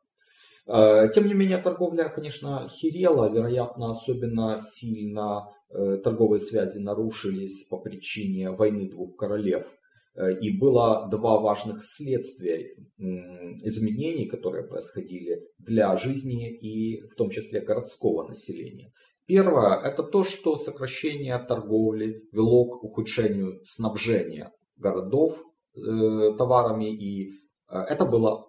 Э, 0.68 1.10
тем 1.14 1.28
не 1.28 1.34
менее, 1.34 1.58
торговля, 1.58 2.10
конечно, 2.10 2.68
херела, 2.70 3.30
вероятно, 3.30 3.90
особенно 3.92 4.58
сильно 4.58 5.46
э, 5.70 5.98
торговые 5.98 6.40
связи 6.40 6.80
нарушились 6.80 7.68
по 7.70 7.78
причине 7.78 8.52
войны 8.52 8.90
двух 8.90 9.16
королев– 9.16 9.66
Э, 10.18 10.34
и 10.34 10.58
было 10.58 11.08
два 11.10 11.40
важных 11.40 11.84
следствия 11.84 12.76
изменений, 12.98 14.26
которые 14.26 14.68
происходили 14.68 15.44
для 15.60 15.96
жизни 15.96 16.52
и 16.52 17.02
в 17.08 17.16
том 17.16 17.30
числе 17.30 17.62
городского 17.62 18.28
населения. 18.28 18.92
Первое– 19.28 19.80
это 19.84 20.04
то, 20.04 20.24
что 20.24 20.56
сокращение 20.56 21.38
торговли 21.38 22.24
вело 22.32 22.66
к 22.66 22.84
ухудшению 22.84 23.60
снабжения 23.64 24.52
городов 24.78 25.38
э, 25.76 26.34
товарами. 26.38 26.96
И 26.96 27.34
это 27.70 28.06
было 28.06 28.47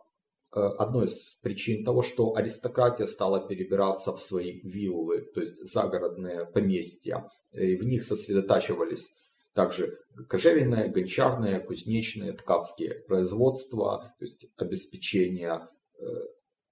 одной 0.50 1.06
из 1.06 1.38
причин 1.42 1.84
того, 1.84 2.02
что 2.02 2.34
аристократия 2.34 3.06
стала 3.06 3.46
перебираться 3.46 4.12
в 4.12 4.20
свои 4.20 4.60
виллы, 4.60 5.22
то 5.34 5.40
есть 5.40 5.56
загородные 5.64 6.46
поместья. 6.46 7.30
И 7.52 7.76
в 7.76 7.84
них 7.84 8.04
сосредотачивались 8.04 9.10
также 9.58 9.98
кожевенное, 10.28 10.88
гончарное, 10.88 11.60
кузнечное, 11.60 12.32
ткацкие 12.32 12.94
производства, 13.08 14.14
то 14.18 14.24
есть 14.24 14.46
обеспечение 14.56 15.66
э, 15.98 16.04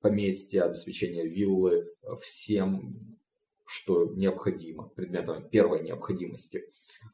поместья, 0.00 0.64
обеспечение 0.64 1.26
виллы 1.26 1.84
э, 2.02 2.16
всем, 2.22 3.18
что 3.66 4.06
необходимо, 4.06 4.88
предметом 4.88 5.48
первой 5.48 5.82
необходимости. 5.82 6.62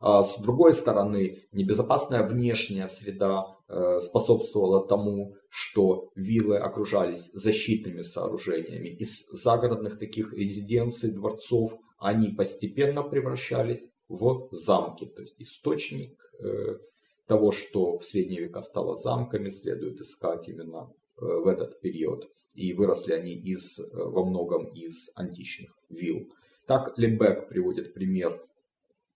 А 0.01 0.23
с 0.23 0.39
другой 0.39 0.75
стороны, 0.75 1.43
небезопасная 1.53 2.27
внешняя 2.27 2.87
среда 2.87 3.57
э, 3.69 4.01
способствовала 4.01 4.87
тому, 4.87 5.35
что 5.49 6.11
виллы 6.15 6.59
окружались 6.59 7.31
защитными 7.33 8.03
сооружениями. 8.03 8.89
Из 8.89 9.27
загородных 9.31 9.99
таких 9.99 10.33
резиденций, 10.33 11.13
дворцов 11.13 11.75
они 11.99 12.31
постепенно 12.31 13.03
превращались 13.03 13.91
в 14.09 14.49
замки. 14.51 15.07
То 15.07 15.23
есть 15.23 15.41
источник 15.41 16.21
э, 16.41 16.79
того, 17.27 17.53
что 17.53 17.99
в 17.99 18.05
средние 18.05 18.43
века 18.43 18.61
стало 18.61 18.97
замками, 18.97 19.49
следует 19.49 20.01
искать 20.01 20.49
именно 20.49 20.91
э, 21.17 21.25
в 21.25 21.47
этот 21.47 21.81
период. 21.81 22.29
И 22.55 22.75
выросли 22.75 23.15
они 23.15 23.33
из, 23.33 23.79
во 23.93 24.25
многом 24.27 24.67
из 24.75 25.11
античных 25.15 25.71
вилл. 25.89 26.29
Так 26.73 26.97
Лебек 26.97 27.49
приводит 27.51 27.93
пример 27.93 28.43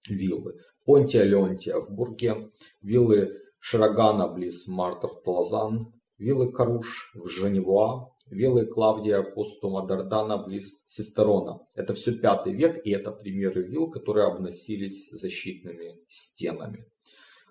виллы. 0.07 0.61
Понтия 0.85 1.23
Леонтия 1.23 1.81
в 1.81 1.90
Бурге, 1.90 2.51
виллы 2.83 3.33
Широгана 3.61 4.29
близ 4.29 4.69
Мартер-Тлазан, 4.69 5.95
виллы 6.19 6.53
Каруш 6.53 7.12
в 7.14 7.29
Женевуа, 7.29 8.12
виллы 8.31 8.66
Клавдия 8.66 9.23
Постума 9.23 9.87
Дардана 9.87 10.37
близ 10.37 10.77
Сестерона. 10.85 11.66
Это 11.75 11.95
все 11.95 12.12
пятый 12.12 12.53
век, 12.53 12.87
и 12.87 12.90
это 12.90 13.11
примеры 13.11 13.62
вилл, 13.62 13.90
которые 13.90 14.27
обносились 14.27 15.09
защитными 15.11 15.99
стенами. 16.11 16.85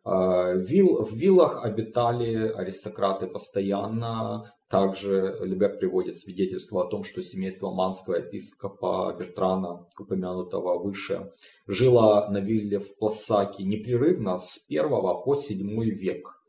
А, 0.05 0.51
вилл, 0.53 1.03
в 1.03 1.13
виллах 1.13 1.65
обитали 1.65 2.47
аристократы 2.47 3.25
постоянно. 3.25 4.53
Также 4.69 5.37
Лебек 5.41 5.79
приводит 5.79 6.19
свидетельство 6.19 6.83
о 6.83 6.87
том, 6.87 7.03
что 7.03 7.23
семейство 7.23 7.71
манского 7.71 8.15
епископа 8.15 9.15
Бертрана, 9.17 9.87
упомянутого 9.99 10.79
выше, 10.79 11.31
жило 11.67 12.27
на 12.29 12.37
вилле 12.37 12.79
в 12.79 12.97
Пласаке 12.97 13.63
непрерывно 13.63 14.37
с 14.37 14.65
1 14.67 14.89
по 14.89 15.35
7 15.35 15.83
век. 15.83 16.39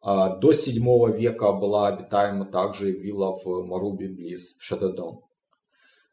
А, 0.00 0.36
до 0.36 0.52
7 0.52 1.12
века 1.16 1.52
была 1.52 1.88
обитаема 1.88 2.46
также 2.46 2.92
вилла 2.92 3.36
в 3.36 3.64
Марубе 3.66 4.08
близ 4.08 4.54
Шададон. 4.58 5.22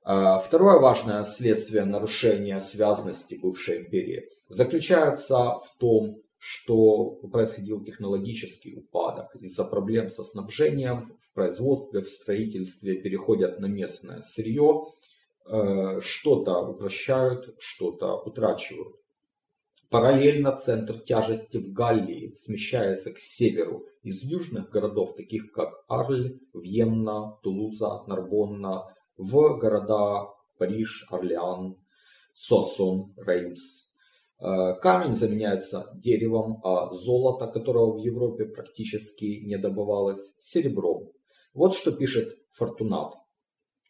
А, 0.04 0.40
второе 0.40 0.80
важное 0.80 1.24
следствие 1.24 1.86
нарушения 1.86 2.60
связности 2.60 3.36
бывшей 3.36 3.82
империи 3.82 4.24
заключается 4.48 5.36
в 5.38 5.76
том, 5.80 6.22
что 6.40 7.12
происходил 7.32 7.84
технологический 7.84 8.74
упадок. 8.74 9.36
Из-за 9.36 9.66
проблем 9.66 10.10
со 10.10 10.24
снабжением 10.24 11.02
в 11.02 11.34
производстве, 11.34 12.00
в 12.00 12.08
строительстве 12.08 12.96
переходят 12.96 13.60
на 13.60 13.68
местное 13.68 14.22
сырье. 14.22 14.86
э, 15.52 16.00
что-то 16.02 16.60
упрощают, 16.60 17.56
что-то 17.60 18.16
утрачивают. 18.16 18.96
Параллельно 19.90 20.56
центр 20.56 21.00
тяжести 21.00 21.58
в 21.58 21.74
Галлии 21.74 22.36
смещается 22.38 23.12
к 23.12 23.18
северу 23.18 23.88
из 24.04 24.22
южных 24.22 24.70
городов, 24.70 25.16
таких 25.16 25.52
как 25.52 25.84
Арль, 25.88 26.40
Вьенна, 26.54 27.38
Тулуза, 27.42 28.04
Нарбонна, 28.06 28.96
в 29.18 29.58
города 29.58 30.30
Париж, 30.60 31.08
Орлеан, 31.10 31.78
Соссон, 32.34 33.16
Реймс. 33.18 33.89
Э, 34.42 34.74
камень 34.82 35.16
заменяется 35.16 35.92
деревом, 35.96 36.62
а 36.64 36.94
золото, 36.94 37.48
которого 37.48 37.94
в 37.94 37.98
Европе 37.98 38.46
практически 38.46 39.42
не 39.46 39.58
добывалось, 39.58 40.34
серебром. 40.40 41.12
Вот 41.54 41.74
что 41.74 41.92
пишет 41.92 42.38
Фортунат. 42.54 43.16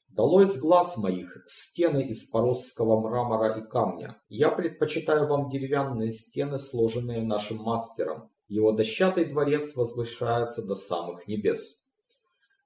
Долой 0.08 0.48
с 0.48 0.58
глаз 0.58 0.98
моих 0.98 1.38
стены 1.46 2.02
из 2.02 2.26
поросского 2.26 3.00
мрамора 3.00 3.60
и 3.60 3.68
камня. 3.68 4.20
Я 4.28 4.50
предпочитаю 4.50 5.28
вам 5.28 5.50
деревянные 5.50 6.12
стены, 6.12 6.58
сложенные 6.58 7.22
нашим 7.22 7.58
мастером. 7.58 8.32
Его 8.48 8.72
дощатый 8.72 9.26
дворец 9.26 9.76
возвышается 9.76 10.64
до 10.64 10.74
самых 10.74 11.28
небес. 11.28 11.80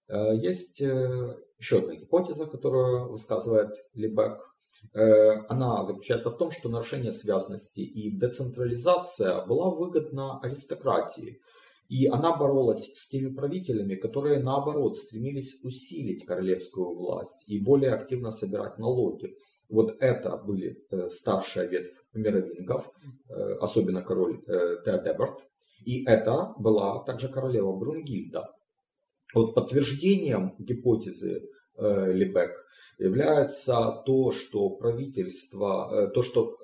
Э, 0.07 0.33
есть 0.33 0.79
э, 0.81 1.37
еще 1.59 1.79
одна 1.79 1.95
гипотеза, 1.95 2.45
которую 2.45 3.09
высказывает 3.09 3.75
Лебек. 3.93 4.52
Э, 4.93 5.45
она 5.49 5.85
заключается 5.85 6.29
в 6.29 6.37
том, 6.37 6.51
что 6.51 6.69
нарушение 6.69 7.11
связности 7.11 7.81
и 7.81 8.11
децентрализация 8.11 9.45
была 9.45 9.69
выгодна 9.69 10.39
аристократии. 10.39 11.41
И 11.89 12.07
она 12.07 12.35
боролась 12.35 12.91
с 12.93 13.07
теми 13.07 13.33
правителями, 13.33 13.95
которые 13.95 14.39
наоборот 14.39 14.97
стремились 14.97 15.59
усилить 15.63 16.25
королевскую 16.25 16.93
власть 16.93 17.43
и 17.47 17.59
более 17.59 17.93
активно 17.93 18.31
собирать 18.31 18.77
налоги. 18.77 19.35
Вот 19.69 19.95
это 19.99 20.37
были 20.37 20.77
э, 20.91 21.09
старшая 21.09 21.67
ветвь 21.67 21.95
мировингов, 22.13 22.91
э, 23.29 23.53
особенно 23.59 24.01
король 24.01 24.41
Теодеберт. 24.45 25.47
И 25.85 26.05
это 26.05 26.53
была 26.57 27.03
также 27.03 27.27
королева 27.27 27.75
Брунгильда. 27.75 28.49
Вот 29.33 29.55
подтверждением 29.55 30.55
гипотезы 30.59 31.49
Лебек 31.77 32.65
является 32.99 34.03
то, 34.05 34.31
что 34.31 34.69
правительство, 34.69 36.11
то, 36.13 36.21
что 36.21 36.55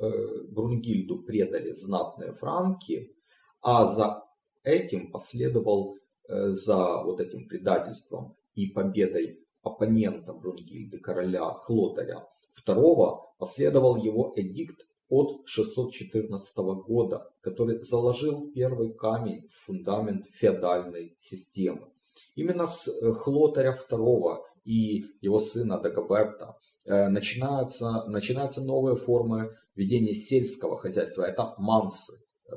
Брунгильду 0.50 1.24
предали 1.24 1.72
знатные 1.72 2.34
франки, 2.34 3.16
а 3.62 3.86
за 3.86 4.24
этим 4.64 5.12
последовал 5.12 5.98
э, 6.28 6.50
за 6.50 7.04
вот 7.04 7.20
этим 7.20 7.48
предательством 7.48 8.36
и 8.56 8.68
победой 8.68 9.40
оппонента 9.62 10.34
Брунгильды, 10.34 11.00
короля 11.00 11.54
Хлотаря 11.54 12.28
II, 12.66 13.20
последовал 13.38 13.98
его 13.98 14.34
эдикт 14.36 14.88
от 15.10 15.42
614 15.46 16.56
года, 16.58 17.32
который 17.42 17.82
заложил 17.82 18.52
первый 18.52 18.94
камень 18.94 19.48
в 19.50 19.66
фундамент 19.66 20.28
феодальной 20.28 21.16
системы. 21.20 21.90
Именно 22.36 22.68
с 22.68 22.88
э, 22.88 23.12
Хлотаря 23.12 23.78
II 23.90 24.38
и 24.64 25.06
его 25.22 25.40
сына 25.40 25.80
Дагоберта 25.80 26.56
э, 26.86 27.08
начинаются, 27.08 28.06
начинаются 28.08 28.62
новые 28.62 28.96
формы 28.96 29.56
ведения 29.76 30.14
сельского 30.14 30.78
хозяйства. 30.78 31.24
Это 31.24 31.56
мансы 31.58 32.14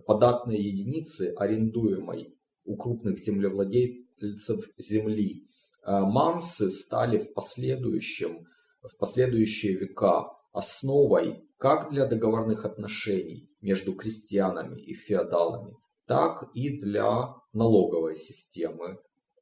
податные 0.06 0.60
единицы, 0.60 1.34
арендуемой 1.36 2.36
у 2.64 2.76
крупных 2.76 3.18
землевладельцев 3.18 4.68
земли. 4.78 5.46
Э, 5.84 6.00
мансы 6.00 6.70
стали 6.70 7.18
в, 7.18 7.32
последующем, 7.34 8.46
в 8.82 8.96
последующие 8.98 9.76
века 9.76 10.30
основой 10.52 11.44
как 11.58 11.90
для 11.90 12.06
договорных 12.06 12.64
отношений 12.64 13.48
между 13.60 13.94
крестьянами 13.94 14.80
и 14.80 14.94
феодалами, 14.94 15.76
так 16.06 16.50
и 16.54 16.80
для 16.80 17.34
налоговой 17.52 18.16
системы 18.16 18.98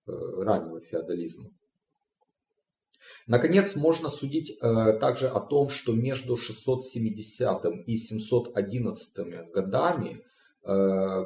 э, 0.06 0.12
раннего 0.42 0.80
феодализма. 0.80 1.50
Наконец, 3.26 3.76
можно 3.76 4.08
судить 4.08 4.50
э, 4.60 4.92
также 4.98 5.28
о 5.28 5.40
том, 5.40 5.68
что 5.68 5.92
между 5.92 6.36
670 6.36 7.64
и 7.86 7.96
711 7.96 9.52
годами 9.52 10.22
Э, 10.64 11.24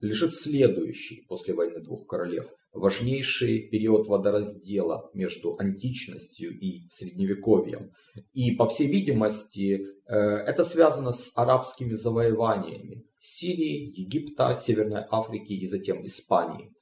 лежит 0.00 0.32
следующий 0.32 1.24
после 1.28 1.54
войны 1.54 1.80
двух 1.80 2.06
королев, 2.06 2.46
важнейший 2.72 3.68
период 3.68 4.06
водораздела 4.06 5.10
между 5.12 5.56
античностью 5.58 6.56
и 6.56 6.88
средневековьем. 6.88 7.90
И, 8.32 8.52
по 8.52 8.68
всей 8.68 8.86
видимости, 8.86 9.80
э, 10.06 10.14
это 10.14 10.62
связано 10.62 11.10
с 11.10 11.32
арабскими 11.34 11.94
завоеваниями 11.94 13.04
Сирии, 13.18 13.92
Египта, 14.00 14.54
Северной 14.54 15.02
Африки 15.10 15.52
и 15.54 15.66
затем 15.66 16.06
Испании. 16.06 16.72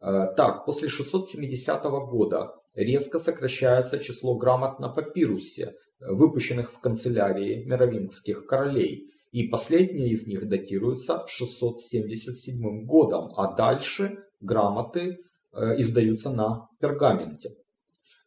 Э, 0.00 0.26
так, 0.36 0.66
после 0.66 0.88
670 0.88 1.82
года 2.10 2.52
резко 2.74 3.18
сокращается 3.18 3.98
число 3.98 4.36
грамот 4.36 4.78
на 4.80 4.88
папирусе, 4.88 5.74
выпущенных 6.00 6.72
в 6.72 6.80
канцелярии 6.80 7.64
мировингских 7.64 8.46
королей, 8.46 9.10
и 9.32 9.48
последняя 9.48 10.08
из 10.08 10.26
них 10.26 10.48
датируется 10.48 11.24
677 11.26 12.86
годом, 12.86 13.32
а 13.36 13.54
дальше 13.54 14.18
грамоты 14.40 15.18
э, 15.52 15.80
издаются 15.80 16.30
на 16.30 16.68
пергаменте. 16.80 17.54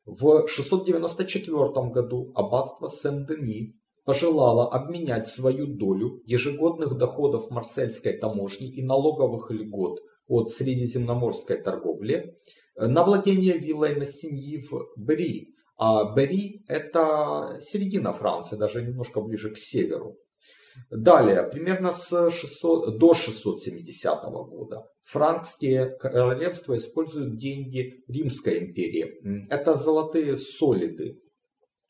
В 0.06 0.48
694 0.48 1.90
году 1.90 2.32
аббатство 2.36 2.90
Сен-Дени 2.90 3.76
пожелало 4.04 4.72
обменять 4.72 5.28
свою 5.28 5.68
долю 5.68 6.22
ежегодных 6.26 6.98
доходов 6.98 7.50
марсельской 7.52 8.14
таможни 8.14 8.68
и 8.68 8.84
налоговых 8.84 9.52
льгот 9.52 10.00
от 10.28 10.50
средиземноморской 10.50 11.58
торговли 11.58 12.16
э, 12.16 12.32
на 12.76 13.04
владение 13.04 13.58
виллой 13.58 13.96
на 13.96 14.06
Синьи 14.06 14.62
в 14.62 14.94
Бери. 14.98 15.56
А 15.78 16.14
Бери 16.14 16.64
это 16.68 17.58
середина 17.60 18.14
Франции, 18.14 18.56
даже 18.56 18.82
немножко 18.82 19.22
ближе 19.22 19.52
к 19.52 19.58
северу. 19.58 20.18
Далее, 20.90 21.44
примерно 21.44 21.92
с 21.92 22.30
600, 22.30 22.98
до 22.98 23.14
670 23.14 24.24
года 24.24 24.88
франкские 25.04 25.98
королевства 25.98 26.78
используют 26.78 27.36
деньги 27.36 28.04
Римской 28.08 28.60
империи. 28.60 29.44
Это 29.50 29.76
золотые 29.76 30.38
солиды. 30.38 31.20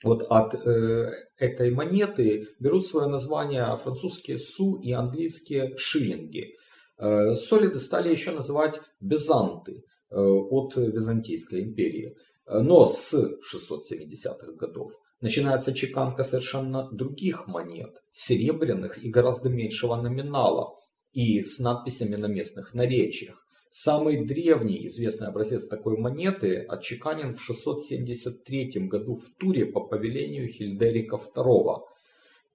Вот 0.04 0.24
от 0.30 0.56
э, 0.56 1.12
этой 1.38 1.70
монеты 1.70 2.48
берут 2.60 2.88
свое 2.88 3.08
название 3.08 3.78
французские 3.78 4.40
су 4.40 4.80
и 4.80 4.92
английские 4.92 5.78
шиллинги. 5.78 6.56
Э, 6.98 7.36
солиды 7.36 7.78
стали 7.80 8.10
еще 8.10 8.32
называть 8.32 8.80
безанты 9.00 9.84
от 10.12 10.76
Византийской 10.76 11.62
империи. 11.64 12.16
Но 12.48 12.86
с 12.86 13.14
670-х 13.14 14.52
годов 14.54 14.92
начинается 15.22 15.74
чеканка 15.74 16.24
совершенно 16.24 16.90
других 16.92 17.48
монет, 17.48 18.02
серебряных 18.12 19.04
и 19.04 19.10
гораздо 19.10 19.50
меньшего 19.50 19.96
номинала, 19.96 20.76
и 21.14 21.44
с 21.44 21.60
надписями 21.60 22.16
на 22.16 22.28
местных 22.28 22.74
наречиях. 22.74 23.46
Самый 23.70 24.26
древний 24.26 24.86
известный 24.88 25.28
образец 25.28 25.66
такой 25.66 25.98
монеты 25.98 26.58
отчеканен 26.58 27.36
в 27.36 27.42
673 27.42 28.88
году 28.88 29.16
в 29.16 29.30
Туре 29.40 29.66
по 29.66 29.80
повелению 29.80 30.50
Хильдерика 30.50 31.16
II. 31.16 31.78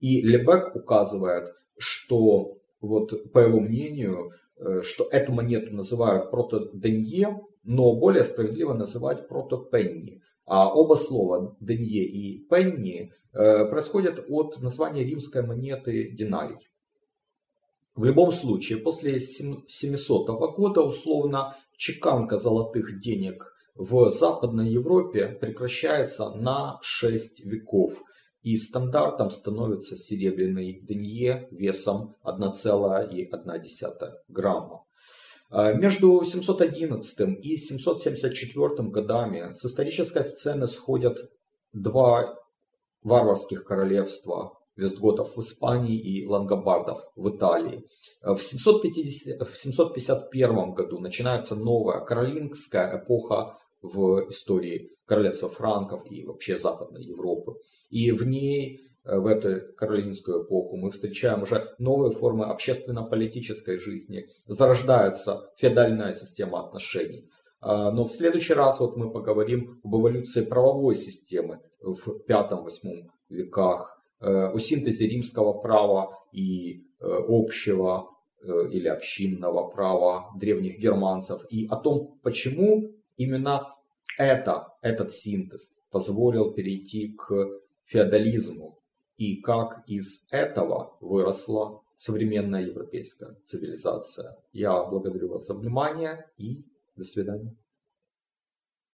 И 0.01 0.21
Лебек 0.21 0.77
указывает, 0.77 1.55
что, 1.79 2.59
вот, 2.87 3.33
по 3.33 3.41
его 3.41 3.61
мнению, 3.61 4.33
э, 4.57 4.83
что 4.83 5.09
эту 5.11 5.33
монету 5.33 5.75
называют 5.75 6.31
прото-денье, 6.31 7.41
но 7.65 7.95
более 7.95 8.25
справедливо 8.25 8.75
называть 8.75 9.29
прото-пенни, 9.29 10.23
а 10.45 10.73
оба 10.73 10.95
слова 10.95 11.57
«денье» 11.61 12.05
и 12.05 12.47
«пенни» 12.49 13.13
э, 13.33 13.65
происходят 13.67 14.25
от 14.29 14.61
названия 14.63 15.05
римской 15.05 15.43
монеты 15.43 16.11
динарий. 16.11 16.69
В 17.97 18.05
любом 18.05 18.31
случае, 18.31 18.79
после 18.79 19.19
700 19.19 20.29
года 20.55 20.83
условно 20.83 21.57
чеканка 21.77 22.39
золотых 22.39 23.01
денег 23.01 23.53
в 23.75 24.11
Западной 24.11 24.69
Европе 24.69 25.29
прекращается 25.29 26.31
на 26.31 26.79
6 26.83 27.45
веков. 27.45 28.03
И 28.47 28.57
стандартом 28.57 29.33
становится 29.33 29.97
серебряный 29.97 30.81
денье 30.81 31.49
весом 31.51 32.15
1,1 32.23 34.13
грамма. 34.29 34.85
А, 35.51 35.73
между 35.73 36.23
711 36.25 37.41
и 37.43 37.57
774 37.57 38.89
годами 38.89 39.53
с 39.53 39.65
исторической 39.65 40.23
сцены 40.23 40.69
сходят 40.69 41.29
два 41.73 42.37
варварских 43.03 43.65
королевства 43.65 44.53
вестготов 44.77 45.37
в 45.37 45.41
Испании 45.41 45.99
и 45.99 46.25
лангобардов 46.25 47.03
в 47.17 47.29
Италии. 47.37 47.83
В, 48.23 48.39
750, 48.39 49.41
в 49.49 49.57
751 49.57 50.73
году 50.73 51.01
начинается 51.01 51.57
новая 51.57 51.99
каролингская 52.05 52.97
эпоха 52.97 53.59
в 53.83 54.29
истории 54.29 54.93
королевства 55.05 55.49
франков 55.49 56.03
и 56.09 56.25
вообще 56.25 56.57
Западной 56.57 57.03
Европы. 57.03 57.57
И 57.91 58.11
в 58.13 58.27
ней, 58.27 58.89
э, 59.05 59.19
в 59.19 59.27
эту 59.27 59.75
каролинскую 59.77 60.45
эпоху, 60.45 60.77
мы 60.77 60.91
встречаем 60.91 61.43
уже 61.43 61.75
новые 61.79 62.13
формы 62.13 62.47
общественно-политической 62.47 63.79
жизни, 63.79 64.27
зарождается 64.47 65.51
феодальная 65.57 66.13
система 66.13 66.67
отношений. 66.67 67.29
А, 67.61 67.91
но 67.91 68.05
в 68.05 68.13
следующий 68.13 68.55
раз 68.55 68.81
вот 68.81 68.97
мы 68.97 69.11
поговорим 69.11 69.81
об 69.83 69.97
эволюции 69.97 70.45
правовой 70.45 70.95
системы 70.95 71.61
в 71.81 72.07
V-VIII 72.29 73.09
веках, 73.29 74.03
э, 74.21 74.27
о 74.27 74.59
синтезе 74.59 75.09
римского 75.09 75.55
права 75.55 76.19
и 76.33 76.85
э, 77.01 77.05
общего 77.29 78.11
или 78.71 78.87
общинного 78.87 79.69
права 79.71 80.31
древних 80.39 80.79
германцев 80.79 81.45
и 81.51 81.67
о 81.67 81.75
том, 81.77 82.21
почему 82.23 82.93
именно 83.17 83.75
это, 84.19 84.69
этот 84.83 85.13
синтез 85.13 85.73
позволил 85.91 86.53
перейти 86.53 87.15
к 87.15 87.61
феодализму 87.87 88.79
и 89.17 89.41
как 89.41 89.83
из 89.87 90.27
этого 90.31 90.97
выросла 91.01 91.83
современная 91.97 92.63
европейская 92.63 93.37
цивилизация. 93.45 94.37
Я 94.53 94.85
благодарю 94.85 95.29
вас 95.29 95.47
за 95.47 95.55
внимание 95.55 96.31
и 96.37 96.65
до 96.97 97.05
свидания. 97.05 97.57